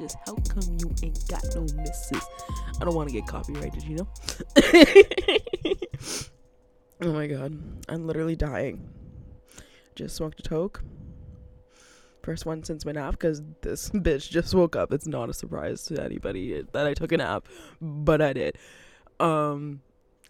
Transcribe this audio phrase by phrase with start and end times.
[0.00, 0.14] bitches.
[0.26, 2.26] How come you ain't got no misses?
[2.80, 4.08] I don't want to get copyrighted, you know?
[7.02, 7.58] oh my god.
[7.88, 8.88] I'm literally dying.
[9.94, 10.82] Just smoked a toke.
[12.22, 14.92] First one since my nap because this bitch just woke up.
[14.92, 17.46] It's not a surprise to anybody that I took a nap,
[17.80, 18.56] but I did.
[19.18, 19.80] Um,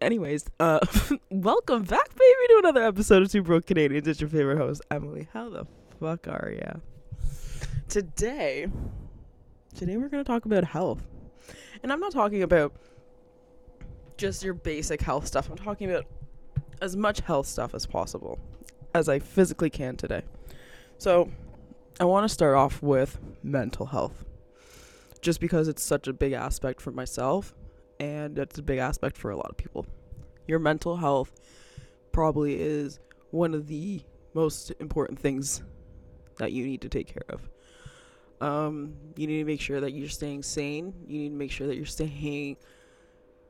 [0.01, 0.81] anyways, uh,
[1.31, 4.07] welcome back, baby, to another episode of Two Broke Canadians.
[4.07, 5.29] It's your favorite host, Emily.
[5.33, 5.67] How the
[6.01, 6.81] fuck are ya?
[7.89, 8.69] Today,
[9.75, 11.07] today we're gonna talk about health,
[11.83, 12.73] and I'm not talking about
[14.17, 15.49] just your basic health stuff.
[15.51, 16.07] I'm talking about
[16.83, 18.39] as much health stuff as possible
[18.95, 20.23] as I physically can today.
[20.99, 21.31] So,
[21.99, 24.25] I want to start off with mental health,
[25.21, 27.55] just because it's such a big aspect for myself
[27.99, 29.87] and it's a big aspect for a lot of people.
[30.47, 31.33] Your mental health
[32.13, 32.99] probably is
[33.31, 34.03] one of the
[34.35, 35.63] most important things
[36.39, 37.49] that you need to take care of.
[38.41, 40.95] Um, you need to make sure that you're staying sane.
[41.07, 42.57] You need to make sure that you're staying,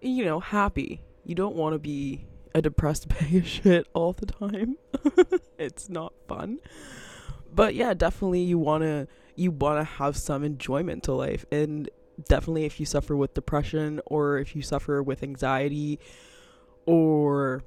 [0.00, 1.02] you know, happy.
[1.24, 4.76] You don't want to be a depressed bag of shit all the time.
[5.58, 6.58] it's not fun.
[7.52, 11.88] But yeah, definitely you want to you want to have some enjoyment to life and
[12.28, 15.98] definitely if you suffer with depression or if you suffer with anxiety
[16.84, 17.62] or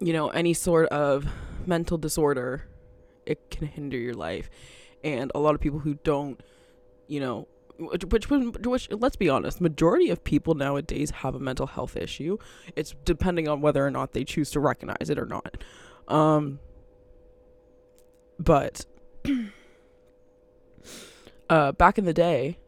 [0.00, 1.26] you know any sort of
[1.66, 2.66] mental disorder
[3.26, 4.48] it can hinder your life
[5.04, 6.40] and a lot of people who don't
[7.08, 7.46] you know
[7.78, 12.36] which, which, which let's be honest majority of people nowadays have a mental health issue.
[12.76, 15.56] It's depending on whether or not they choose to recognize it or not.
[16.08, 16.60] Um
[18.38, 18.86] but
[21.50, 22.58] uh back in the day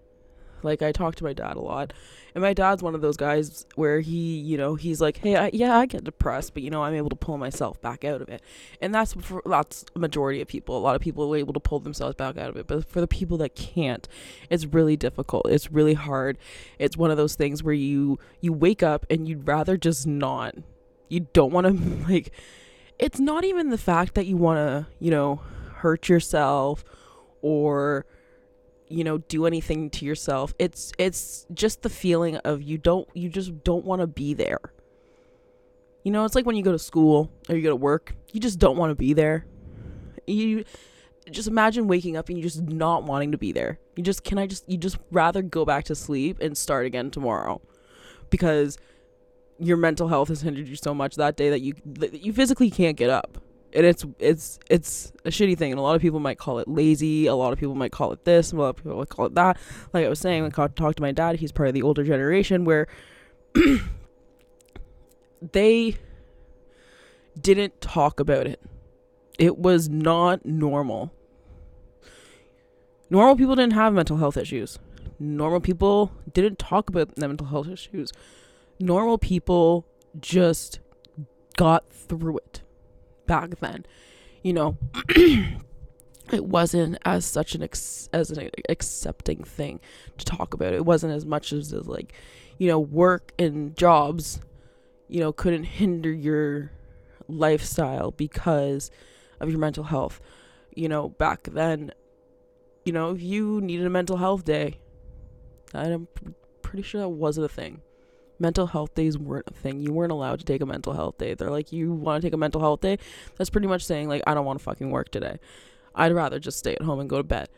[0.63, 1.93] like I talked to my dad a lot,
[2.35, 5.51] and my dad's one of those guys where he, you know, he's like, "Hey, I,
[5.53, 8.29] yeah, I get depressed, but you know, I'm able to pull myself back out of
[8.29, 8.43] it."
[8.81, 10.77] And that's for that's a majority of people.
[10.77, 13.01] A lot of people are able to pull themselves back out of it, but for
[13.01, 14.09] the people that can't,
[14.51, 15.47] it's really difficult.
[15.49, 16.37] It's really hard.
[16.79, 20.57] It's one of those things where you you wake up and you'd rather just not.
[21.09, 21.73] You don't want to
[22.13, 22.33] like.
[22.99, 25.41] It's not even the fact that you want to, you know,
[25.77, 26.85] hurt yourself
[27.43, 28.07] or
[28.95, 33.29] you know do anything to yourself it's it's just the feeling of you don't you
[33.29, 34.61] just don't want to be there.
[36.05, 38.41] You know it's like when you go to school or you go to work you
[38.41, 39.47] just don't want to be there.
[40.27, 40.65] You
[41.31, 43.79] just imagine waking up and you just not wanting to be there.
[43.97, 47.11] You just can i just you just rather go back to sleep and start again
[47.11, 47.61] tomorrow
[48.31, 48.79] because
[49.59, 52.71] your mental health has hindered you so much that day that you that you physically
[52.71, 53.39] can't get up
[53.75, 56.69] and it's it's it's a shitty thing and a lot of people might call it
[56.69, 59.27] lazy a lot of people might call it this a lot of people might call
[59.27, 59.57] it that.
[59.93, 62.05] Like i was saying like i talked to my dad he's part of the older
[62.05, 62.87] generation where
[65.53, 65.97] they
[67.41, 68.61] didn't talk about it.
[69.39, 71.13] It was not normal.
[73.11, 74.79] Normal people didn't have mental health issues.
[75.19, 78.13] Normal people didn't talk about mental health issues.
[78.81, 79.87] Normal people
[80.21, 80.81] just
[81.57, 82.63] got through it
[83.27, 83.87] back then.
[84.43, 84.77] You know,
[86.33, 89.81] it wasn't as such an ex- as an accepting thing
[90.19, 90.75] to talk about.
[90.75, 92.13] It wasn't as much as, like,
[92.59, 94.41] you know, work and jobs,
[95.09, 96.71] you know, couldn't hinder your
[97.29, 98.91] lifestyle because
[99.41, 100.21] of your mental health.
[100.75, 101.93] You know, back then,
[102.85, 104.79] you know, if you needed a mental health day,
[105.73, 106.09] I'm
[106.63, 107.81] pretty sure that wasn't a thing
[108.39, 109.81] mental health days weren't a thing.
[109.81, 111.35] You weren't allowed to take a mental health day.
[111.35, 112.99] They're like, you want to take a mental health day?
[113.37, 115.39] That's pretty much saying, like, I don't want to fucking work today.
[115.95, 117.49] I'd rather just stay at home and go to bed.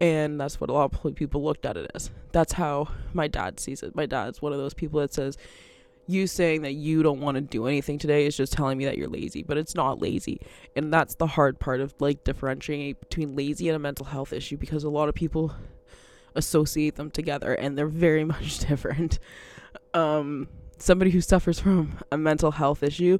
[0.00, 2.10] And that's what a lot of people looked at it as.
[2.32, 3.94] That's how my dad sees it.
[3.94, 5.38] My dad's one of those people that says,
[6.06, 8.98] you saying that you don't want to do anything today is just telling me that
[8.98, 10.40] you're lazy, but it's not lazy.
[10.76, 14.56] And that's the hard part of like differentiating between lazy and a mental health issue
[14.56, 15.54] because a lot of people
[16.34, 19.18] associate them together and they're very much different
[19.92, 20.48] um,
[20.78, 23.18] somebody who suffers from a mental health issue,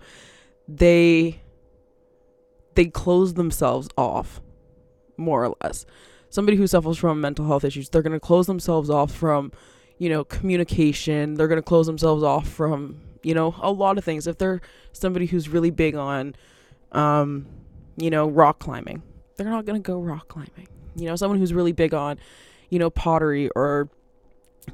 [0.68, 1.40] they
[2.74, 4.40] they close themselves off,
[5.16, 5.86] more or less.
[6.28, 9.52] Somebody who suffers from mental health issues, they're gonna close themselves off from,
[9.98, 11.34] you know, communication.
[11.34, 14.26] They're gonna close themselves off from, you know, a lot of things.
[14.26, 14.60] If they're
[14.92, 16.34] somebody who's really big on,
[16.92, 17.46] um,
[17.96, 19.02] you know, rock climbing,
[19.36, 20.68] they're not gonna go rock climbing.
[20.96, 22.18] You know, someone who's really big on,
[22.70, 23.88] you know, pottery or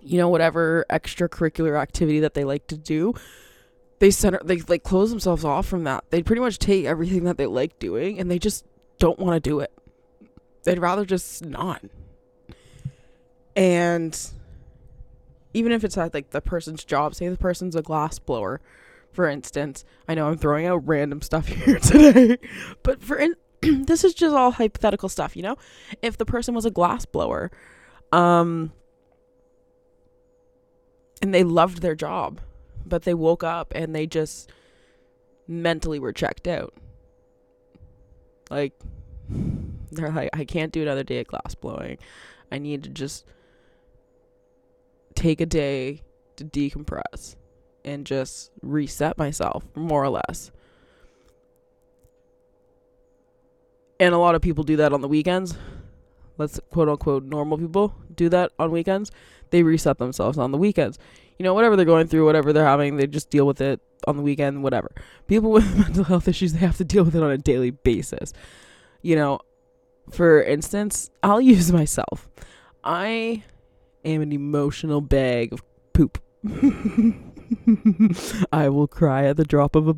[0.03, 3.15] you know whatever extracurricular activity that they like to do
[4.01, 6.05] they center they like close themselves off from that.
[6.11, 8.65] They pretty much take everything that they like doing and they just
[8.99, 9.73] don't want to do it.
[10.65, 11.83] They'd rather just not.
[13.55, 14.19] And
[15.53, 18.61] even if it's at like the person's job say the person's a glass blower
[19.13, 22.39] for instance i know i'm throwing out random stuff here today
[22.85, 25.57] but for in- this is just all hypothetical stuff you know?
[26.03, 27.51] If the person was a glass blower
[28.13, 28.73] Um,
[31.23, 32.41] and they loved their job,
[32.87, 34.51] but they woke up and they just
[35.47, 36.75] mentally were checked out.
[38.51, 38.73] Like,
[39.93, 41.99] they're like, I can't do another day of glass blowing.
[42.51, 43.25] I need to just
[45.15, 46.03] take a day
[46.37, 47.37] to decompress
[47.85, 50.51] and just reset myself, more or less.
[53.99, 55.57] And a lot of people do that on the weekends.
[56.41, 59.11] Let's quote unquote normal people do that on weekends.
[59.51, 60.99] They reset themselves on the weekends.
[61.39, 64.17] You know, whatever they're going through, whatever they're having, they just deal with it on
[64.17, 64.91] the weekend, whatever.
[65.27, 68.33] People with mental health issues, they have to deal with it on a daily basis.
[69.03, 69.41] You know,
[70.11, 72.27] for instance, I'll use myself.
[72.83, 73.43] I
[74.03, 75.63] am an emotional bag of
[75.93, 76.23] poop.
[78.51, 79.97] I will cry at the drop of a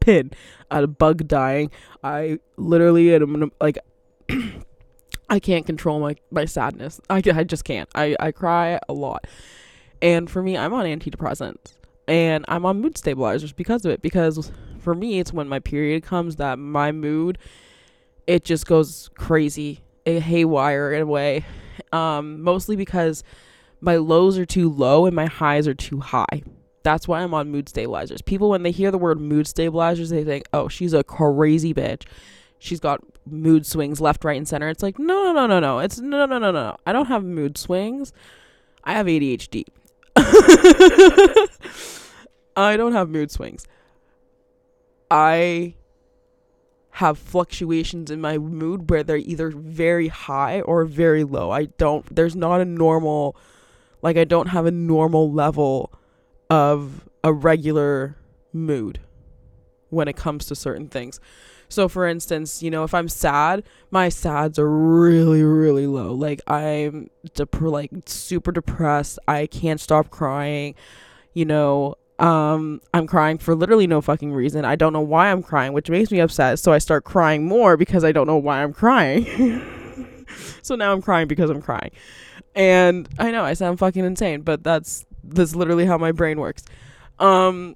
[0.00, 0.32] pin,
[0.72, 1.70] at a bug dying.
[2.02, 3.78] I literally am like,
[5.28, 7.00] I can't control my, my sadness.
[7.08, 7.88] I, I just can't.
[7.94, 9.26] I, I cry a lot.
[10.02, 11.74] And for me, I'm on antidepressants
[12.06, 14.02] and I'm on mood stabilizers because of it.
[14.02, 17.38] Because for me, it's when my period comes that my mood,
[18.26, 21.44] it just goes crazy, a haywire in a way.
[21.92, 23.24] Um, mostly because
[23.80, 26.42] my lows are too low and my highs are too high.
[26.82, 28.20] That's why I'm on mood stabilizers.
[28.20, 32.02] People, when they hear the word mood stabilizers, they think, oh, she's a crazy bitch.
[32.58, 34.68] She's got mood swings left, right, and center.
[34.68, 35.78] It's like, no, no, no, no, no.
[35.78, 36.76] It's no, no, no, no, no.
[36.86, 38.12] I don't have mood swings.
[38.84, 39.64] I have ADHD.
[42.56, 43.66] I don't have mood swings.
[45.10, 45.74] I
[46.90, 51.50] have fluctuations in my mood where they're either very high or very low.
[51.50, 53.36] I don't, there's not a normal,
[54.00, 55.92] like, I don't have a normal level
[56.48, 58.16] of a regular
[58.52, 59.00] mood
[59.88, 61.18] when it comes to certain things.
[61.74, 66.14] So for instance, you know, if I'm sad, my sads are really really low.
[66.14, 69.18] Like I'm dep- like super depressed.
[69.26, 70.76] I can't stop crying.
[71.32, 74.64] You know, um I'm crying for literally no fucking reason.
[74.64, 76.60] I don't know why I'm crying, which makes me upset.
[76.60, 79.60] So I start crying more because I don't know why I'm crying.
[80.62, 81.90] so now I'm crying because I'm crying.
[82.54, 86.62] And I know I sound fucking insane, but that's that's literally how my brain works.
[87.18, 87.74] Um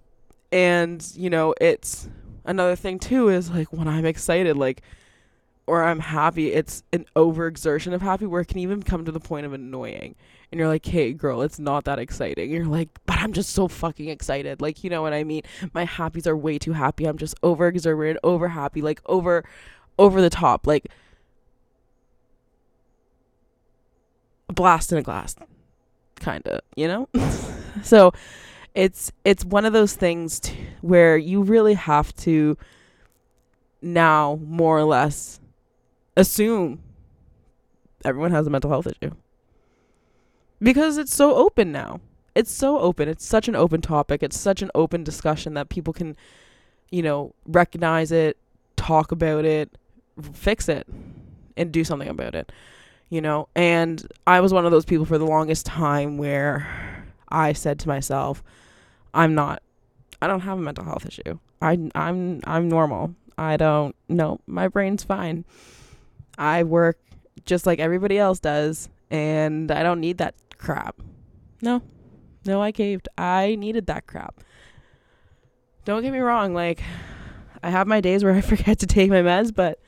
[0.52, 2.08] and you know, it's
[2.48, 4.82] another thing too is like when I'm excited, like
[5.68, 9.20] or I'm happy, it's an overexertion of happy where it can even come to the
[9.20, 10.14] point of annoying.
[10.50, 12.50] And you're like, hey, girl, it's not that exciting.
[12.50, 14.62] You're like, but I'm just so fucking excited.
[14.62, 15.42] Like, you know what I mean?
[15.74, 17.04] My happies are way too happy.
[17.04, 19.44] I'm just overexerted, over happy, like over,
[19.98, 20.86] over the top, like
[24.48, 25.36] a blast in a glass,
[26.16, 27.10] kind of, you know?
[27.82, 28.14] so
[28.74, 32.56] it's it's one of those things t- where you really have to
[33.80, 35.40] now more or less
[36.16, 36.80] assume
[38.04, 39.12] everyone has a mental health issue.
[40.60, 42.00] Because it's so open now.
[42.34, 43.08] It's so open.
[43.08, 44.22] It's such an open topic.
[44.22, 46.16] It's such an open discussion that people can
[46.90, 48.36] you know recognize it
[48.76, 49.70] talk about it
[50.32, 50.86] fix it
[51.56, 52.50] and do something about it
[53.10, 53.48] you know?
[53.54, 56.97] And i was one of those people for the longest time where
[57.30, 58.42] i said to myself
[59.14, 59.62] I'm not
[60.20, 61.38] I don't have a mental health issue.
[61.62, 63.14] I I'm I'm normal.
[63.36, 65.44] I don't no, my brain's fine.
[66.36, 66.98] I work
[67.44, 71.00] just like everybody else does and I don't need that crap.
[71.62, 71.82] No.
[72.44, 73.08] No, I caved.
[73.16, 74.40] I needed that crap.
[75.84, 76.82] Don't get me wrong, like
[77.62, 79.80] I have my days where I forget to take my meds, but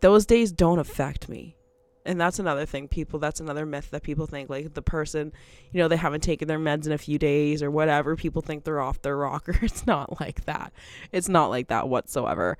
[0.00, 1.56] those days don't affect me
[2.04, 5.32] and that's another thing people that's another myth that people think like the person
[5.72, 8.64] you know they haven't taken their meds in a few days or whatever people think
[8.64, 9.54] they're off their rocker.
[9.62, 10.72] It's not like that.
[11.12, 12.56] It's not like that whatsoever.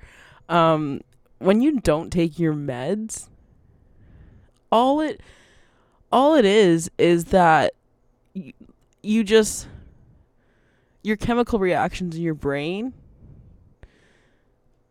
[0.47, 1.01] Um
[1.39, 3.29] when you don't take your meds
[4.71, 5.21] all it
[6.11, 7.73] all it is is that
[8.33, 8.53] you,
[9.01, 9.67] you just
[11.01, 12.93] your chemical reactions in your brain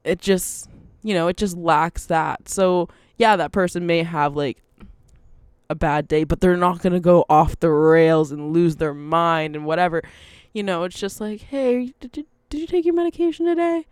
[0.08, 0.68] it just
[1.02, 2.48] you know it just lacks that.
[2.48, 4.62] So yeah, that person may have like
[5.68, 8.94] a bad day, but they're not going to go off the rails and lose their
[8.94, 10.02] mind and whatever.
[10.54, 13.84] You know, it's just like, hey, did you, did you take your medication today?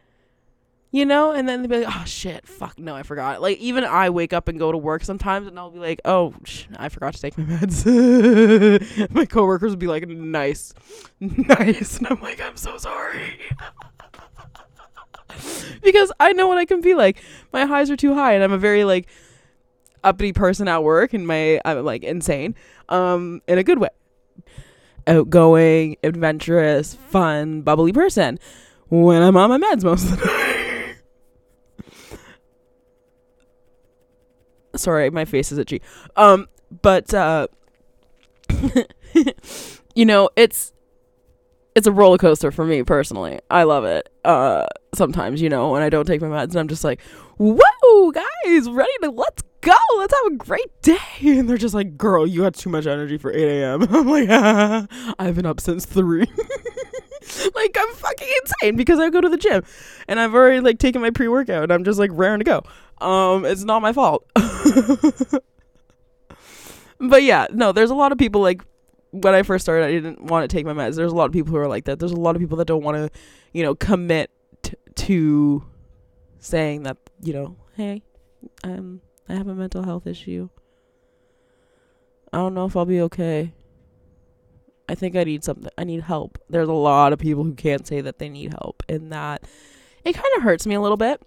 [0.93, 3.43] You know, and then they'd be like, oh shit, fuck, no, I forgot.
[3.43, 6.33] Like, even I wake up and go to work sometimes and I'll be like, oh,
[6.45, 9.11] sh- I forgot to take my meds.
[9.11, 10.73] my coworkers would be like, nice,
[11.21, 11.99] nice.
[11.99, 13.41] And I'm like, I'm so sorry.
[15.83, 17.23] because I know what I can be like.
[17.53, 19.09] My highs are too high, and I'm a very like
[20.05, 22.55] uppity person at work, and my I'm like insane,
[22.89, 23.89] um, in a good way.
[25.07, 28.39] Outgoing, adventurous, fun, bubbly person.
[28.89, 30.57] When I'm on my meds most of the time.
[34.79, 35.83] sorry, my face is itchy.
[36.17, 36.49] Um,
[36.83, 37.49] but uh,
[39.95, 40.73] you know, it's
[41.77, 43.39] it's a roller coaster for me personally.
[43.51, 44.09] I love it.
[44.25, 47.03] Uh, sometimes, you know, when I don't take my meds, and I'm just like,
[47.37, 51.99] "Whoa, guys, ready to let's go, let's have a great day." And they're just like,
[51.99, 54.87] "Girl, you had too much energy for 8 a.m." I'm like, ah,
[55.19, 56.25] "I've been up since three.
[57.55, 59.63] like I'm fucking insane because I go to the gym,
[60.09, 62.63] and I've already like taken my pre workout, and I'm just like raring to go.
[63.07, 64.27] Um, it's not my fault.
[66.99, 68.63] but yeah, no, there's a lot of people like
[69.23, 70.97] when I first started, I didn't want to take my meds.
[70.97, 71.99] There's a lot of people who are like that.
[71.99, 73.19] There's a lot of people that don't want to,
[73.53, 74.31] you know, commit
[74.63, 75.65] t- to
[76.39, 78.03] saying that, you know, hey,
[78.65, 80.49] um, I have a mental health issue.
[82.33, 83.53] I don't know if I'll be okay.
[84.89, 85.71] I think I need something.
[85.77, 86.39] I need help.
[86.49, 89.45] There's a lot of people who can't say that they need help, and that
[90.05, 91.21] it kind of hurts me a little bit.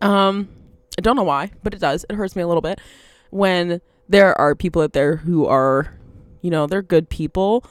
[0.00, 0.48] Um,
[0.98, 2.04] I don't know why, but it does.
[2.08, 2.80] It hurts me a little bit
[3.30, 5.98] when there are people out there who are
[6.40, 7.64] you know, they're good people,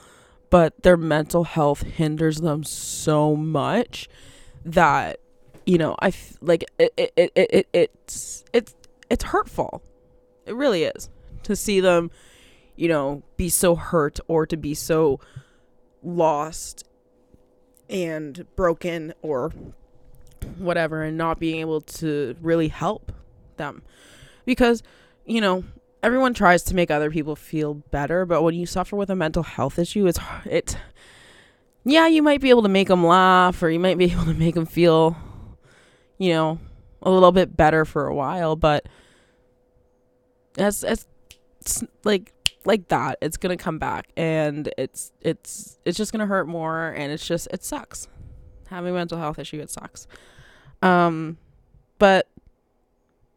[0.48, 4.08] but their mental health hinders them so much
[4.64, 5.20] that
[5.66, 8.74] you know, I f- like it, it, it, it, it's it's
[9.08, 9.82] it's hurtful.
[10.46, 11.10] It really is
[11.44, 12.10] to see them,
[12.76, 15.20] you know, be so hurt or to be so
[16.02, 16.84] lost
[17.88, 19.52] and broken or
[20.56, 23.12] whatever and not being able to really help
[23.56, 23.82] them
[24.46, 24.82] because
[25.26, 25.62] you know
[26.02, 29.42] everyone tries to make other people feel better, but when you suffer with a mental
[29.42, 30.76] health issue, it's it.
[31.84, 34.34] Yeah, you might be able to make them laugh, or you might be able to
[34.34, 35.16] make them feel,
[36.18, 36.58] you know,
[37.02, 38.86] a little bit better for a while, but
[40.58, 41.06] as it's
[42.04, 42.32] like
[42.64, 47.12] like that, it's gonna come back, and it's it's it's just gonna hurt more, and
[47.12, 48.08] it's just it sucks.
[48.68, 50.06] Having a mental health issue, it sucks.
[50.82, 51.38] Um,
[51.98, 52.28] but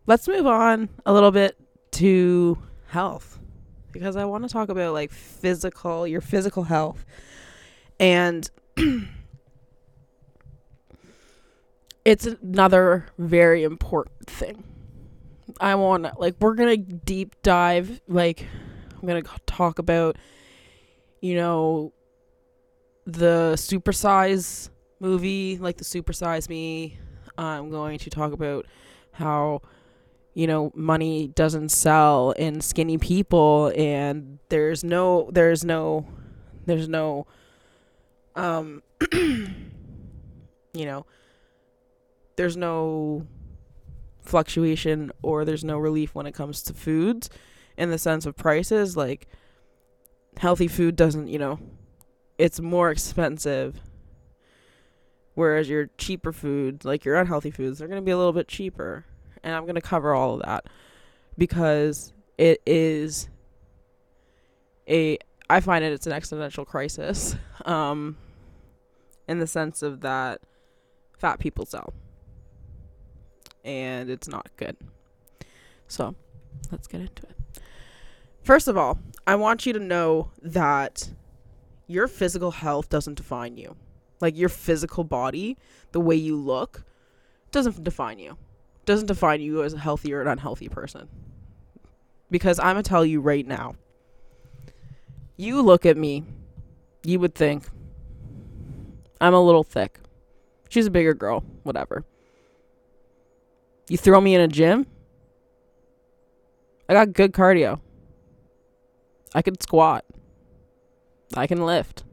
[0.06, 1.58] let's move on a little bit
[1.94, 2.58] to
[2.88, 3.40] health
[3.92, 7.06] because I want to talk about like physical, your physical health.
[8.00, 8.50] And
[12.06, 14.64] it's another very important thing.
[15.62, 18.48] I want to, like, we're going to deep dive, like,
[18.92, 20.18] I'm going to talk about,
[21.22, 21.94] you know,
[23.06, 24.70] the supersize
[25.00, 26.98] movie, like the supersize me.
[27.38, 28.66] I'm going to talk about
[29.12, 29.62] how
[30.34, 36.06] you know money doesn't sell in skinny people and there's no there's no
[36.66, 37.28] there's no
[38.36, 38.82] um
[39.14, 41.06] you know
[42.36, 43.28] there's no
[44.22, 47.30] fluctuation or there's no relief when it comes to foods
[47.78, 48.96] in the sense of prices.
[48.96, 49.28] Like
[50.38, 51.60] healthy food doesn't you know
[52.40, 53.80] it's more expensive
[55.36, 58.48] whereas your cheaper foods like your unhealthy foods they're going to be a little bit
[58.48, 59.06] cheaper
[59.44, 60.66] and I'm going to cover all of that
[61.38, 63.30] because it is
[64.90, 65.18] a
[65.50, 67.36] I find it it's an existential crisis
[67.66, 68.18] um
[69.28, 70.42] in the sense of that
[71.18, 71.94] fat people sell
[73.64, 74.76] and it's not good.
[75.88, 76.16] So,
[76.72, 77.62] let's get into it.
[78.42, 81.10] First of all, I want you to know that
[81.88, 83.76] your physical health doesn't define you.
[84.20, 85.58] Like your physical body,
[85.92, 86.84] the way you look,
[87.52, 88.38] doesn't define you
[88.86, 91.08] doesn't define you as a healthy or an unhealthy person.
[92.30, 93.76] Because I'm going to tell you right now.
[95.38, 96.24] You look at me,
[97.04, 97.64] you would think
[99.20, 100.00] I'm a little thick.
[100.70, 102.04] She's a bigger girl, whatever.
[103.90, 104.88] You throw me in a gym,
[106.88, 107.80] I got good cardio.
[109.34, 110.06] I can squat.
[111.36, 112.04] I can lift.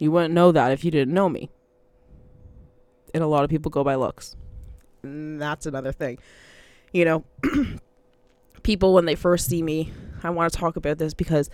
[0.00, 1.50] You wouldn't know that if you didn't know me
[3.14, 4.36] and a lot of people go by looks.
[5.02, 6.18] And that's another thing.
[6.92, 7.24] You know,
[8.62, 9.92] people when they first see me,
[10.22, 11.48] I want to talk about this because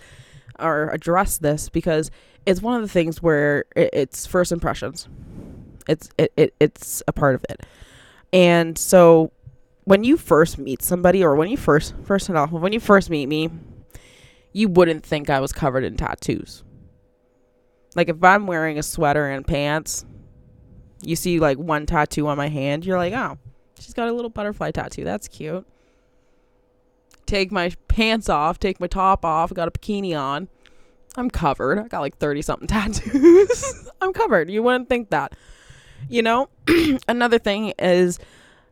[0.59, 2.11] or address this because
[2.45, 5.07] it's one of the things where it, it's first impressions.
[5.87, 7.65] It's it, it it's a part of it.
[8.33, 9.31] And so
[9.83, 13.09] when you first meet somebody or when you first first and all, when you first
[13.09, 13.49] meet me,
[14.53, 16.63] you wouldn't think I was covered in tattoos.
[17.95, 20.05] Like if I'm wearing a sweater and pants,
[21.01, 23.37] you see like one tattoo on my hand, you're like, oh,
[23.79, 25.03] she's got a little butterfly tattoo.
[25.03, 25.65] That's cute.
[27.25, 30.47] Take my pants off, take my top off, got a bikini on.
[31.15, 31.79] I'm covered.
[31.79, 33.89] I got like 30 something tattoos.
[34.01, 34.49] I'm covered.
[34.49, 35.33] You wouldn't think that.
[36.09, 36.49] You know,
[37.07, 38.19] another thing is,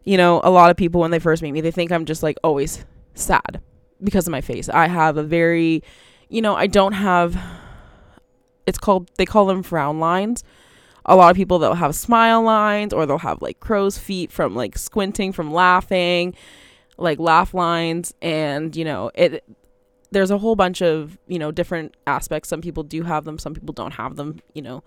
[0.03, 2.23] you know, a lot of people when they first meet me, they think I'm just
[2.23, 3.61] like always sad
[4.03, 4.67] because of my face.
[4.69, 5.83] I have a very,
[6.29, 7.37] you know, I don't have,
[8.65, 10.43] it's called, they call them frown lines
[11.09, 14.31] a lot of people that will have smile lines or they'll have like crow's feet
[14.31, 16.35] from like squinting from laughing,
[16.97, 19.43] like laugh lines and you know, it
[20.11, 22.47] there's a whole bunch of, you know, different aspects.
[22.47, 24.83] Some people do have them, some people don't have them, you know.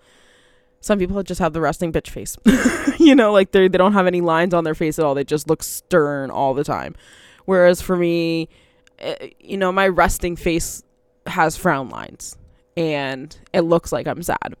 [0.79, 2.37] Some people just have the resting bitch face.
[2.99, 5.15] you know, like they they don't have any lines on their face at all.
[5.15, 6.95] They just look stern all the time.
[7.45, 8.47] Whereas for me,
[8.99, 10.83] eh, you know, my resting face
[11.27, 12.37] has frown lines
[12.77, 14.55] and it looks like I'm sad.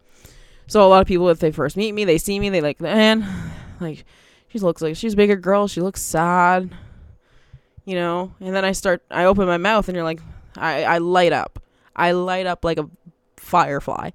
[0.67, 2.79] So a lot of people, if they first meet me, they see me, they like,
[2.79, 3.27] man,
[3.79, 4.05] like
[4.47, 5.67] she looks like she's a bigger girl.
[5.67, 6.73] She looks sad,
[7.85, 8.33] you know.
[8.39, 10.21] And then I start, I open my mouth, and you're like,
[10.57, 11.59] I, I light up.
[11.95, 12.89] I light up like a
[13.37, 14.11] firefly.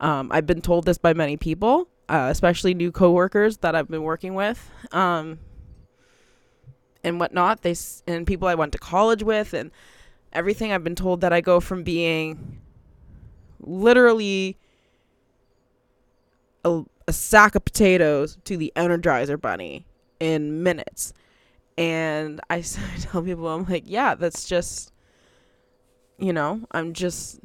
[0.00, 4.02] Um, I've been told this by many people, uh, especially new coworkers that I've been
[4.02, 5.38] working with, um,
[7.04, 7.62] and whatnot.
[7.62, 7.74] They
[8.06, 9.70] and people I went to college with, and
[10.32, 10.72] everything.
[10.72, 12.60] I've been told that I go from being
[13.60, 14.58] literally
[16.64, 19.86] a, a sack of potatoes to the Energizer Bunny
[20.18, 21.12] in minutes.
[21.78, 22.60] And I
[23.00, 24.92] tell people, I'm like, yeah, that's just,
[26.18, 27.40] you know, I'm just,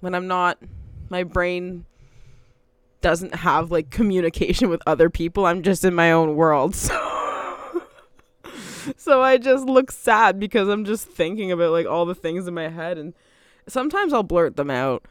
[0.00, 0.58] when I'm not,
[1.10, 1.84] my brain
[3.00, 5.44] doesn't have like communication with other people.
[5.44, 6.74] I'm just in my own world.
[8.84, 12.46] So, so I just look sad because I'm just thinking about like all the things
[12.46, 12.98] in my head.
[12.98, 13.14] And
[13.66, 15.06] sometimes I'll blurt them out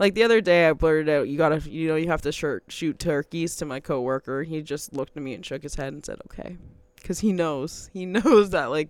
[0.00, 2.64] like the other day, I blurted out, "You gotta, you know, you have to shirt,
[2.68, 6.04] shoot turkeys." To my coworker, he just looked at me and shook his head and
[6.04, 6.56] said, "Okay,"
[6.96, 8.88] because he knows, he knows that like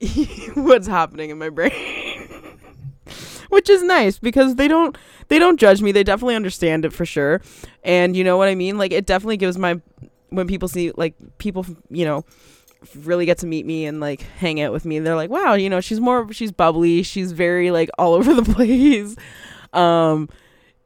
[0.54, 1.70] what's happening in my brain,
[3.50, 4.96] which is nice because they don't,
[5.28, 5.92] they don't judge me.
[5.92, 7.42] They definitely understand it for sure,
[7.84, 8.78] and you know what I mean.
[8.78, 9.82] Like it definitely gives my
[10.30, 12.24] when people see like people, you know
[12.96, 15.70] really get to meet me and like hang out with me they're like wow you
[15.70, 19.16] know she's more she's bubbly she's very like all over the place
[19.74, 20.28] um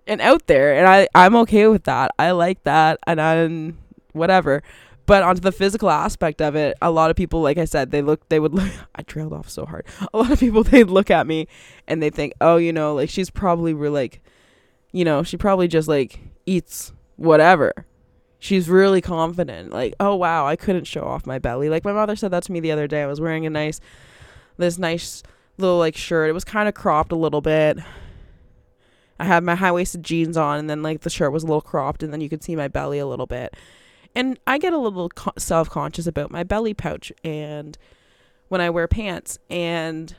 [0.07, 2.11] and out there and I I'm okay with that.
[2.19, 3.79] I like that and I'm
[4.13, 4.63] whatever.
[5.09, 8.03] But onto the physical aspect of it, a lot of people, like I said, they
[8.03, 9.87] look, they would look, I trailed off so hard.
[10.13, 11.49] A lot of people, they look at me
[11.87, 14.21] and they think, oh, you know, like she's probably re- like,
[14.93, 17.87] you know, she probably just like eats whatever.
[18.39, 19.73] She's really confident.
[19.73, 21.71] Like, oh, wow, I couldn't show off my belly.
[21.71, 23.03] Like my mother said that to me the other day.
[23.03, 23.81] I was wearing a nice,
[24.59, 25.23] this nice
[25.57, 26.29] little like shirt.
[26.29, 27.79] It was kind of cropped a little bit
[29.19, 31.61] I had my high waisted jeans on, and then like the shirt was a little
[31.61, 33.57] cropped, and then you could see my belly a little bit.
[34.15, 37.77] And I get a little co- self conscious about my belly pouch and
[38.49, 40.15] when I wear pants, and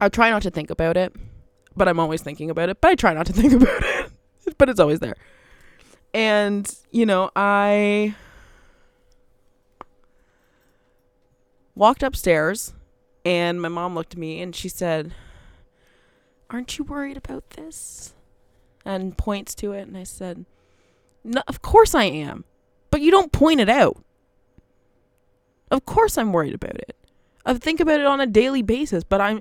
[0.00, 1.14] I try not to think about it,
[1.76, 2.80] but I'm always thinking about it.
[2.80, 4.10] But I try not to think about it,
[4.58, 5.16] but it's always there.
[6.12, 8.14] And you know, I
[11.74, 12.72] walked upstairs,
[13.24, 15.12] and my mom looked at me and she said
[16.50, 18.14] Aren't you worried about this?
[18.84, 19.88] And points to it.
[19.88, 20.44] And I said,
[21.24, 22.44] No, of course I am.
[22.90, 24.02] But you don't point it out.
[25.70, 26.96] Of course I'm worried about it.
[27.44, 29.40] I think about it on a daily basis, but I'm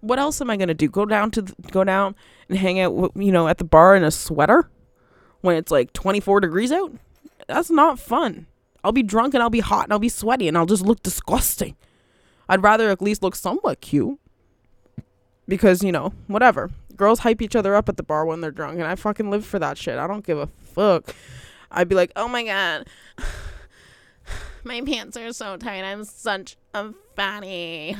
[0.00, 0.88] what else am I going to do?
[0.88, 2.14] Go down to the, go down
[2.48, 4.70] and hang out you know at the bar in a sweater
[5.40, 6.92] when it's like 24 degrees out?
[7.48, 8.46] That's not fun.
[8.82, 11.02] I'll be drunk and I'll be hot and I'll be sweaty and I'll just look
[11.02, 11.76] disgusting.
[12.48, 14.18] I'd rather at least look somewhat cute
[15.48, 16.70] because you know whatever.
[16.96, 19.44] Girls hype each other up at the bar when they're drunk and i fucking live
[19.44, 19.98] for that shit.
[19.98, 21.14] I don't give a fuck.
[21.70, 22.86] I'd be like oh my god
[24.64, 25.84] my pants are so tight.
[25.84, 27.96] I'm such a fatty.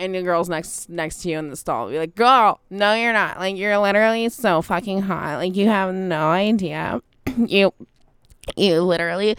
[0.00, 3.12] And the girl's next next to you in the stall be like girl no you're
[3.12, 3.38] not.
[3.38, 5.38] Like you're literally so fucking hot.
[5.38, 7.00] Like you have no idea.
[7.36, 7.72] You
[8.56, 9.36] you literally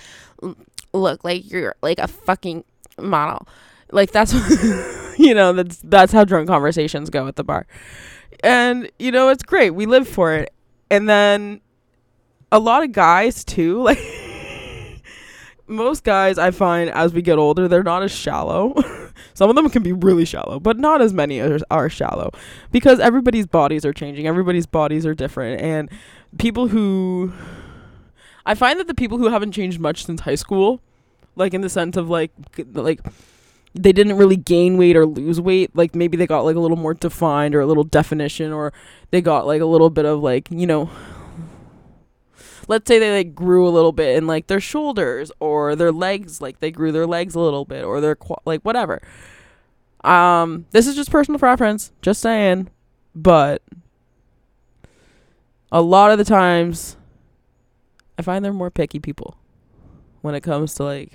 [0.94, 2.64] look like you're like a fucking
[2.98, 3.48] model.
[3.92, 4.34] Like that's
[5.28, 7.68] you know, that's that's how drunk conversations go at the bar.
[8.42, 9.72] And you know, it's great.
[9.72, 10.54] We live for it.
[10.90, 11.60] And then
[12.54, 14.00] a lot of guys too, like
[15.68, 18.74] most guys I find as we get older, they're not as shallow.
[19.34, 22.32] Some of them can be really shallow, but not as many are, are shallow
[22.72, 24.26] because everybody's bodies are changing.
[24.26, 25.90] Everybody's bodies are different and
[26.38, 27.34] people who
[28.46, 30.82] I find that the people who haven't changed much since high school,
[31.36, 32.32] like in the sense of like
[32.72, 33.02] like
[33.74, 36.78] they didn't really gain weight or lose weight like maybe they got like a little
[36.78, 38.74] more defined or a little definition or
[39.12, 40.90] they got like a little bit of like you know
[42.68, 46.42] let's say they like grew a little bit in like their shoulders or their legs
[46.42, 49.02] like they grew their legs a little bit or their like whatever.
[50.04, 52.70] Um this is just personal preference just saying
[53.14, 53.62] but
[55.72, 56.96] a lot of the times
[58.18, 59.38] i find they're more picky people
[60.22, 61.12] when it comes to like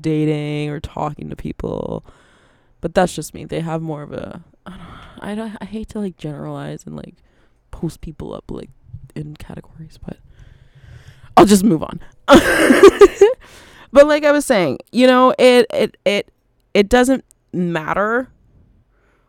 [0.00, 2.04] dating or talking to people.
[2.80, 3.44] But that's just me.
[3.44, 6.96] They have more of a I don't, I, don't, I hate to like generalize and
[6.96, 7.16] like
[7.70, 8.70] post people up like
[9.14, 10.18] in categories, but
[11.36, 12.00] I'll just move on.
[13.92, 16.32] but like I was saying, you know, it it it
[16.74, 18.30] it doesn't matter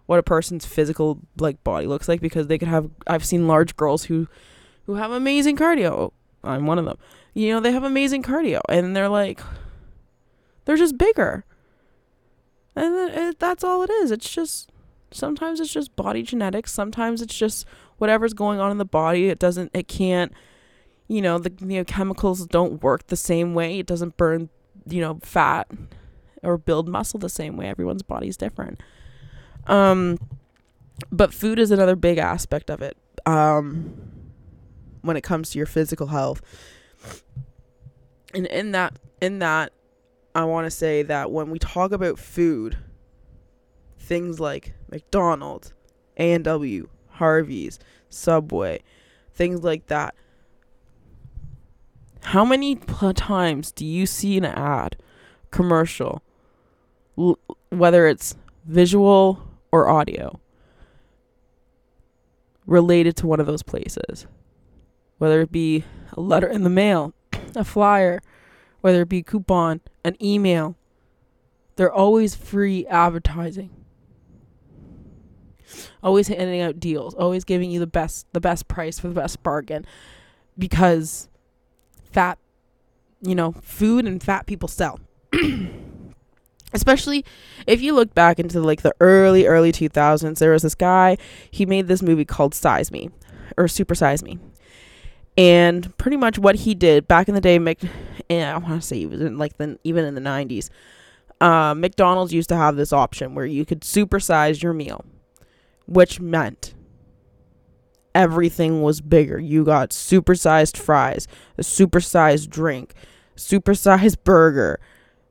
[0.06, 3.76] what a person's physical like body looks like because they could have I've seen large
[3.76, 4.28] girls who
[4.86, 6.12] who have amazing cardio.
[6.44, 6.98] I'm one of them.
[7.34, 9.42] You know, they have amazing cardio and they're like
[10.66, 11.46] they're just bigger.
[12.76, 14.12] And it, that's all it is.
[14.12, 14.72] It's just
[15.12, 17.66] sometimes it's just body genetics, sometimes it's just
[17.98, 19.30] whatever's going on in the body.
[19.30, 20.32] It doesn't it can't
[21.08, 23.80] you know, the you know, chemicals don't work the same way.
[23.80, 24.50] It doesn't burn,
[24.88, 25.70] you know, fat
[26.42, 27.68] or build muscle the same way.
[27.68, 28.82] Everyone's body's different.
[29.68, 30.18] Um
[31.12, 32.98] but food is another big aspect of it.
[33.26, 33.94] Um
[35.02, 36.42] when it comes to your physical health.
[38.34, 39.74] And in that in that
[40.36, 42.78] I want to say that when we talk about food,
[44.00, 45.74] things like McDonald's,
[46.18, 48.82] A&W, Harvey's, Subway,
[49.34, 50.16] things like that.
[52.22, 54.96] How many times do you see an ad,
[55.52, 56.24] commercial,
[57.18, 60.40] l- whether it's visual or audio,
[62.66, 64.26] related to one of those places?
[65.18, 67.14] Whether it be a letter in the mail,
[67.56, 68.22] a flyer,
[68.82, 70.76] whether it be coupon, an email.
[71.76, 73.72] They're always free advertising.
[76.04, 79.42] Always handing out deals, always giving you the best the best price for the best
[79.42, 79.86] bargain
[80.58, 81.30] because
[82.12, 82.38] fat
[83.24, 85.00] you know, food and fat people sell.
[86.74, 87.24] Especially
[87.68, 91.18] if you look back into like the early early 2000s, there was this guy,
[91.50, 93.10] he made this movie called Size Me
[93.58, 94.38] or Super Size Me
[95.38, 97.80] and pretty much what he did back in the day, Mc,
[98.30, 100.70] yeah, I want to say in like the even in the '90s.
[101.42, 105.04] Uh, McDonald's used to have this option where you could supersize your meal,
[105.86, 106.74] which meant
[108.16, 109.40] everything was bigger.
[109.40, 112.94] You got supersized fries, a supersized drink,
[113.36, 114.80] supersized burger.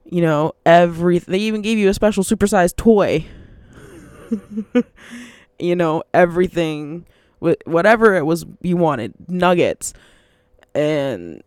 [0.05, 3.25] You know, every they even gave you a special supersized toy.
[5.59, 7.07] you know, everything
[7.65, 9.93] whatever it was you wanted, nuggets
[10.75, 11.43] and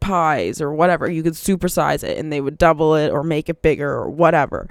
[0.00, 1.10] pies or whatever.
[1.10, 4.68] You could supersize it and they would double it or make it bigger or whatever.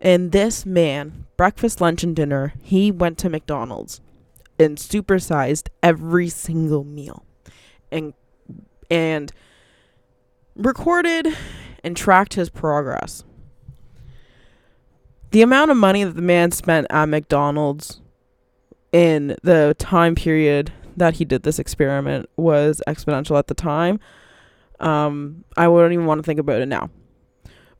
[0.00, 4.00] And this man, breakfast, lunch, and dinner, he went to McDonald's
[4.58, 7.24] and supersized every single meal
[7.90, 8.14] and
[8.90, 9.32] and
[10.56, 11.28] recorded
[11.84, 13.24] and tracked his progress.
[15.30, 18.00] The amount of money that the man spent at McDonald's
[18.92, 24.00] in the time period that he did this experiment was exponential at the time.
[24.80, 26.90] Um, I wouldn't even want to think about it now.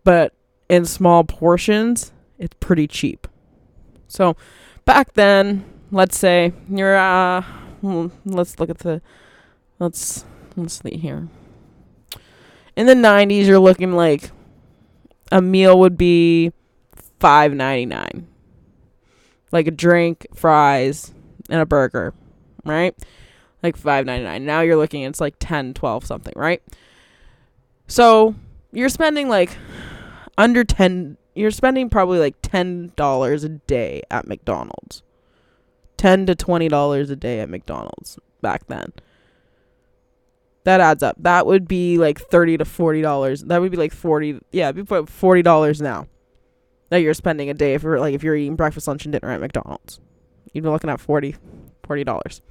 [0.05, 0.35] But
[0.69, 3.27] in small portions, it's pretty cheap.
[4.07, 4.37] So
[4.85, 7.43] back then, let's say you're uh
[8.25, 9.03] let's look at the
[9.79, 10.25] let's
[10.57, 11.29] let's see here.
[12.77, 14.31] In the 90s, you're looking like
[15.33, 16.53] a meal would be
[17.21, 18.25] 5.99
[19.53, 21.13] like a drink, fries,
[21.49, 22.15] and a burger,
[22.65, 22.95] right?
[23.63, 24.45] Like five ninety nine.
[24.45, 26.63] Now you're looking it's like 10, 12 something, right?
[27.87, 28.35] So
[28.73, 29.57] you're spending like
[30.37, 35.03] under ten you're spending probably like ten dollars a day at McDonald's.
[35.97, 38.93] Ten to twenty dollars a day at McDonald's back then.
[40.65, 41.17] That adds up.
[41.19, 43.43] That would be like thirty to forty dollars.
[43.45, 46.07] That would be like forty yeah, be forty dollars now
[46.91, 49.31] that you're spending a day if you're like if you're eating breakfast, lunch, and dinner
[49.31, 50.01] at McDonald's.
[50.53, 51.35] You'd be looking at 40
[52.05, 52.43] dollars.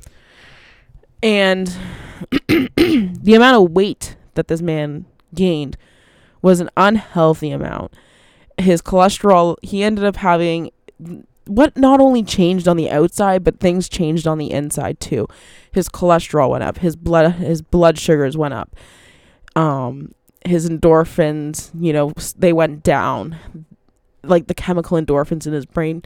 [1.23, 1.67] And
[2.47, 5.77] the amount of weight that this man gained
[6.41, 7.93] was an unhealthy amount.
[8.57, 10.71] His cholesterol, he ended up having
[11.45, 15.27] what not only changed on the outside, but things changed on the inside too.
[15.71, 18.75] His cholesterol went up, his blood his blood sugars went up.
[19.55, 20.13] Um
[20.45, 23.37] his endorphins, you know, they went down
[24.27, 26.03] like the chemical endorphins in his brain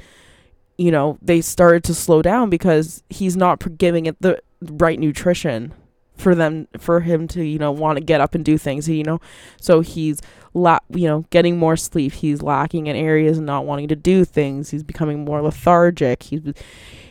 [0.78, 5.74] you know they started to slow down because he's not giving it the right nutrition
[6.22, 9.04] for them for him to you know want to get up and do things you
[9.04, 9.20] know?
[9.60, 10.22] So he's
[10.54, 12.14] la- you know getting more sleep.
[12.14, 14.70] He's lacking in areas and not wanting to do things.
[14.70, 16.24] He's becoming more lethargic.
[16.24, 16.42] He's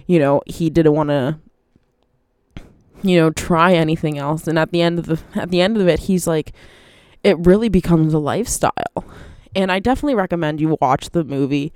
[0.06, 1.38] you know he didn't want to
[3.02, 4.46] you know try anything else.
[4.46, 6.52] And at the end of the at the end of it he's like
[7.22, 9.04] it really becomes a lifestyle
[9.54, 11.72] and I definitely recommend you watch the movie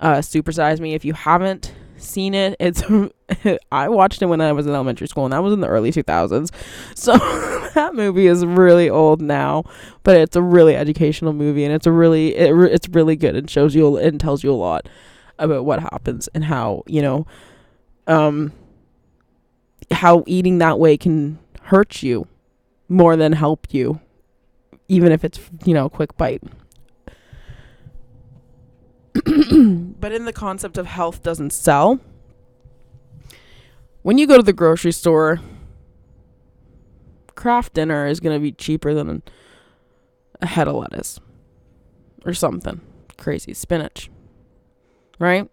[0.00, 2.56] uh, Super Size Me if you haven't seen it.
[2.60, 2.82] It's
[3.72, 5.90] I watched it when I was in elementary school, and that was in the early
[5.90, 6.50] 2000s.
[6.94, 7.16] So
[7.74, 9.64] that movie is really old now,
[10.02, 13.48] but it's a really educational movie, and it's a really it, it's really good and
[13.48, 14.88] shows you and tells you a lot
[15.38, 17.24] about what happens and how you know
[18.08, 18.52] um
[19.92, 22.26] how eating that way can hurt you
[22.88, 24.00] more than help you,
[24.88, 26.42] even if it's, you know, a quick bite.
[30.00, 32.00] but in the concept of health doesn't sell,
[34.02, 35.40] when you go to the grocery store,
[37.34, 39.22] Kraft Dinner is going to be cheaper than
[40.40, 41.20] a head of lettuce
[42.24, 42.80] or something
[43.16, 43.52] crazy.
[43.54, 44.10] Spinach,
[45.18, 45.48] right?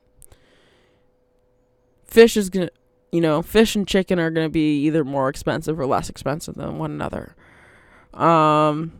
[2.06, 2.73] Fish is going to,
[3.12, 6.56] you know, fish and chicken are going to be either more expensive or less expensive
[6.56, 7.36] than one another.
[8.13, 8.93] Um,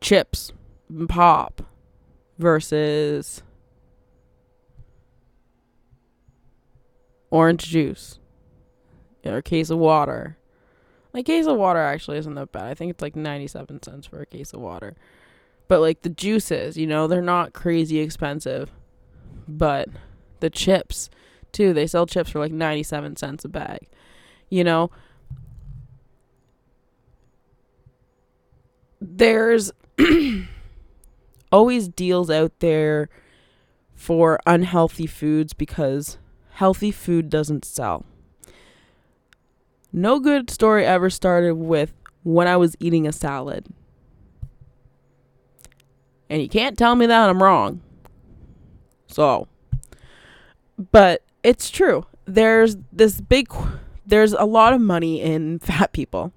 [0.00, 0.52] chips
[1.08, 1.62] pop
[2.38, 3.42] versus
[7.30, 8.18] orange juice
[9.24, 10.36] or a case of water.
[11.12, 12.64] Like case of water actually isn't that bad.
[12.64, 14.94] I think it's like 97 cents for a case of water.
[15.68, 18.70] But like the juices, you know, they're not crazy expensive.
[19.48, 19.88] But
[20.40, 21.10] the chips
[21.52, 23.88] too, they sell chips for like 97 cents a bag.
[24.48, 24.90] You know,
[29.00, 29.72] there's
[31.52, 33.08] always deals out there
[33.94, 36.18] for unhealthy foods because
[36.50, 38.04] healthy food doesn't sell.
[39.92, 43.66] No good story ever started with when I was eating a salad.
[46.28, 47.80] And you can't tell me that I'm wrong.
[49.06, 49.48] So,
[50.90, 52.04] but it's true.
[52.26, 53.52] There's this big,
[54.04, 56.32] there's a lot of money in fat people.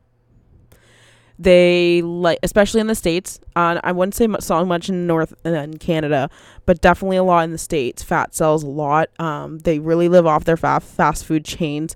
[1.42, 3.40] They like, especially in the states.
[3.56, 6.30] Uh, I wouldn't say so much in North in Canada,
[6.66, 8.04] but definitely a lot in the states.
[8.04, 9.10] Fat sells a lot.
[9.20, 11.96] Um, they really live off their fast fast food chains.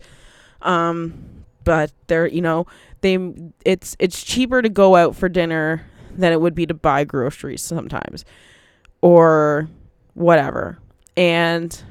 [0.62, 2.65] Um, but they're you know
[3.01, 3.17] they
[3.65, 7.62] it's it's cheaper to go out for dinner than it would be to buy groceries
[7.62, 8.23] sometimes,
[9.01, 9.67] or
[10.13, 10.79] whatever.
[11.17, 11.84] And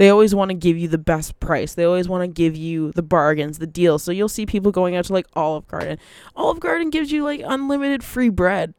[0.00, 1.74] they always want to give you the best price.
[1.74, 4.02] They always want to give you the bargains, the deals.
[4.02, 5.98] So you'll see people going out to like Olive Garden.
[6.34, 8.72] Olive Garden gives you like unlimited free bread.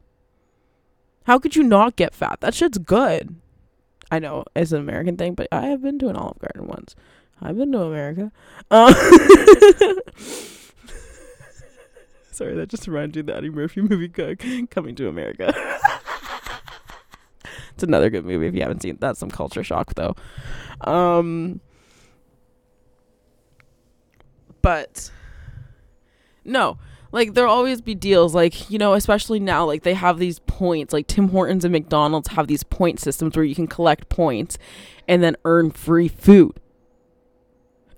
[1.22, 2.40] How could you not get fat?
[2.40, 3.36] That shit's good.
[4.10, 6.96] I know it's an American thing, but I have been to an Olive Garden once.
[7.40, 8.32] I've been to America.
[8.68, 8.92] Uh,
[12.32, 15.54] sorry, that just reminded you of the Eddie Murphy movie Cook Coming to America.
[17.82, 18.94] it's another good movie if you haven't seen.
[18.94, 19.00] It.
[19.00, 20.14] That's some culture shock though.
[20.82, 21.60] Um,
[24.62, 25.10] but
[26.44, 26.78] no,
[27.10, 28.34] like there'll always be deals.
[28.36, 30.92] Like you know, especially now, like they have these points.
[30.92, 34.58] Like Tim Hortons and McDonald's have these point systems where you can collect points
[35.08, 36.60] and then earn free food.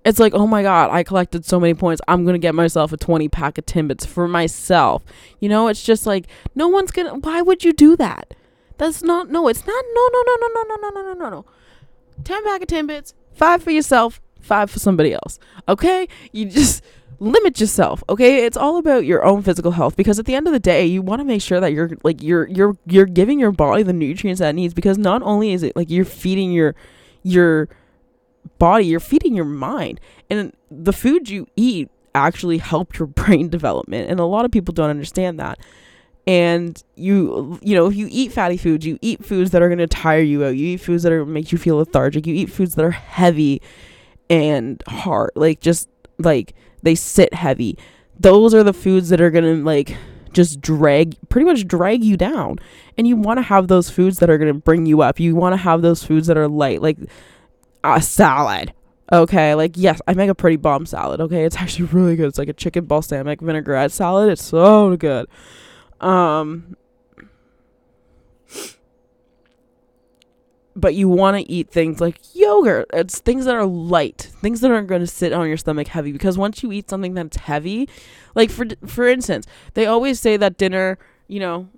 [0.06, 2.00] It's like, oh my god, I collected so many points.
[2.08, 5.02] I'm gonna get myself a 20 pack of Timbits for myself.
[5.40, 7.16] You know, it's just like no one's gonna.
[7.16, 8.34] Why would you do that?
[8.78, 9.30] That's not.
[9.30, 9.84] No, it's not.
[9.94, 11.44] No, no, no, no, no, no, no, no, no, no, no.
[12.22, 15.38] 10 pack of Timbits, five for yourself, five for somebody else.
[15.68, 16.08] Okay?
[16.32, 16.82] You just
[17.20, 20.52] limit yourself okay it's all about your own physical health because at the end of
[20.52, 23.52] the day you want to make sure that you're like you're you're you're giving your
[23.52, 26.74] body the nutrients that it needs because not only is it like you're feeding your
[27.22, 27.68] your
[28.58, 34.10] body you're feeding your mind and the food you eat actually help your brain development
[34.10, 35.58] and a lot of people don't understand that
[36.26, 39.78] and you you know if you eat fatty foods you eat foods that are going
[39.78, 40.56] to tire you out.
[40.56, 42.26] You eat foods that are make you feel lethargic.
[42.26, 43.60] You eat foods that are heavy
[44.30, 47.78] and hard like just like they sit heavy.
[48.18, 49.96] Those are the foods that are going to like
[50.32, 52.58] just drag pretty much drag you down.
[52.96, 55.20] And you want to have those foods that are going to bring you up.
[55.20, 56.98] You want to have those foods that are light like
[57.82, 58.72] a salad
[59.12, 59.54] okay?
[59.54, 61.44] Like yes i make a pretty bomb salad okay?
[61.44, 62.28] It's actually really good.
[62.28, 64.30] It's like a chicken balsamic vinaigrette salad.
[64.30, 65.26] It's so good
[66.04, 66.76] um,
[70.76, 72.90] but you want to eat things like yogurt.
[72.92, 76.12] It's things that are light, things that aren't going to sit on your stomach heavy.
[76.12, 77.88] Because once you eat something that's heavy,
[78.34, 81.68] like for for instance, they always say that dinner, you know,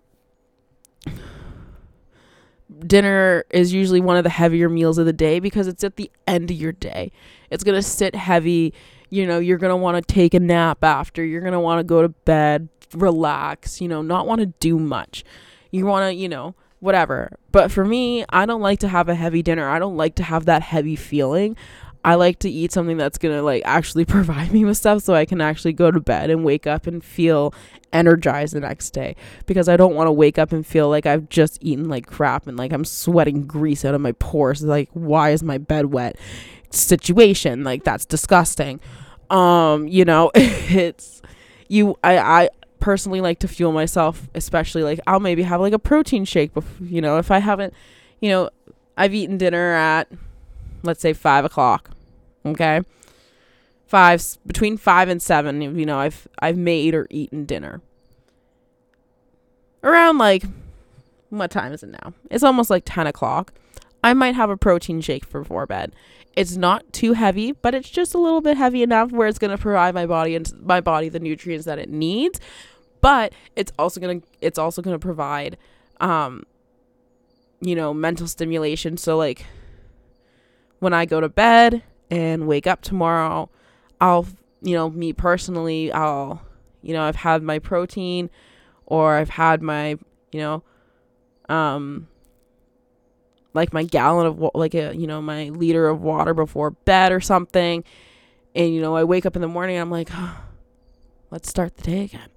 [2.84, 6.10] dinner is usually one of the heavier meals of the day because it's at the
[6.26, 7.12] end of your day.
[7.50, 8.74] It's going to sit heavy.
[9.08, 11.24] You know, you're going to want to take a nap after.
[11.24, 14.78] You're going to want to go to bed relax, you know, not want to do
[14.78, 15.24] much.
[15.70, 17.30] You want to, you know, whatever.
[17.52, 19.68] But for me, I don't like to have a heavy dinner.
[19.68, 21.56] I don't like to have that heavy feeling.
[22.06, 25.14] I like to eat something that's going to like actually provide me with stuff so
[25.14, 27.52] I can actually go to bed and wake up and feel
[27.92, 31.28] energized the next day because I don't want to wake up and feel like I've
[31.28, 35.30] just eaten like crap and like I'm sweating grease out of my pores like why
[35.30, 36.16] is my bed wet
[36.70, 38.80] situation like that's disgusting
[39.30, 41.22] um you know it's
[41.68, 42.48] you I I
[42.86, 47.00] personally like to fuel myself, especially like I'll maybe have like a protein shake, you
[47.00, 47.74] know, if I haven't,
[48.20, 48.48] you know,
[48.96, 50.06] I've eaten dinner at,
[50.84, 51.90] let's say five o'clock,
[52.44, 52.82] okay,
[53.88, 55.60] five between five and seven.
[55.60, 57.80] You know, I've I've made or eaten dinner.
[59.82, 60.44] Around like
[61.30, 62.12] what time is it now?
[62.30, 63.52] It's almost like ten o'clock.
[64.04, 65.92] I might have a protein shake before bed.
[66.36, 69.58] It's not too heavy, but it's just a little bit heavy enough where it's gonna
[69.58, 72.38] provide my body and my body the nutrients that it needs.
[73.06, 75.58] But it's also gonna it's also gonna provide
[76.00, 76.42] um
[77.60, 78.96] you know mental stimulation.
[78.96, 79.46] So like
[80.80, 83.48] when I go to bed and wake up tomorrow,
[84.00, 84.26] I'll
[84.60, 86.42] you know me personally I'll
[86.82, 88.28] you know I've had my protein
[88.86, 89.90] or I've had my
[90.32, 90.64] you know
[91.48, 92.08] um
[93.54, 97.20] like my gallon of like a you know my liter of water before bed or
[97.20, 97.84] something
[98.56, 100.40] and you know I wake up in the morning I'm like oh,
[101.30, 102.30] let's start the day again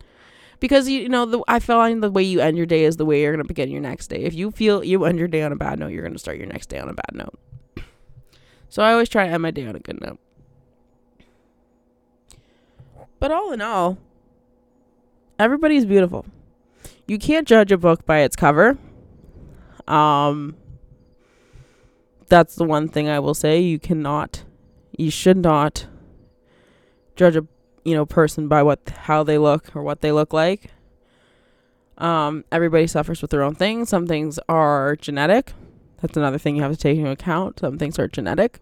[0.59, 3.21] because you know the, I find the way you end your day is the way
[3.21, 4.23] you're gonna begin your next day.
[4.23, 6.47] If you feel you end your day on a bad note you're gonna start your
[6.47, 7.39] next day on a bad note.
[8.69, 10.19] So I always try to end my day on a good note.
[13.19, 13.97] But all in all
[15.37, 16.25] everybody's beautiful.
[17.07, 18.77] You can't judge a book by its cover.
[19.87, 20.55] Um
[22.29, 23.59] that's the one thing I will say.
[23.59, 24.43] You cannot,
[24.95, 25.87] you should not
[27.15, 27.45] judge a
[27.83, 30.71] you know person by what how they look or what they look like.
[31.97, 33.89] Um, everybody suffers with their own things.
[33.89, 35.53] Some things are genetic.
[36.01, 37.59] That's another thing you have to take into account.
[37.59, 38.59] Some things are genetic,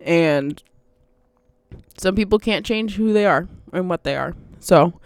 [0.00, 0.62] and
[1.98, 4.34] some people can't change who they are and what they are.
[4.60, 5.00] So,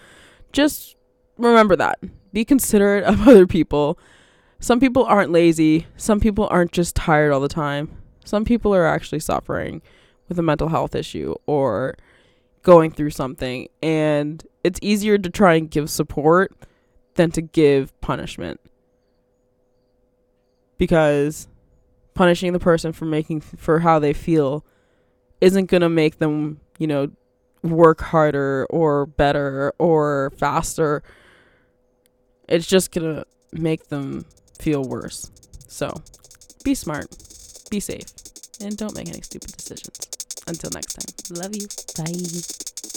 [0.52, 0.96] just
[1.38, 1.98] remember that.
[2.32, 3.98] Be considerate of other people
[4.64, 5.86] some people aren't lazy.
[5.98, 7.90] Some people aren't just tired all the time.
[8.24, 9.82] Some people are actually suffering
[10.26, 11.96] with a mental health issue or
[12.64, 13.68] going through something.
[13.80, 16.52] And it's easier to try and give support
[17.14, 18.60] than to give punishment.
[20.76, 21.46] Because
[22.14, 24.64] punishing the person for making for how they feel
[25.40, 27.10] isn't going to make them, you know,
[27.62, 31.02] work harder or better or faster.
[32.48, 34.26] It's just going to make them
[34.58, 35.30] feel worse.
[35.68, 35.92] So
[36.62, 37.08] be smart,
[37.70, 38.06] be safe,
[38.60, 40.13] and don't make any stupid decisions.
[40.46, 41.66] Until next time, love you.
[41.96, 42.93] Bye.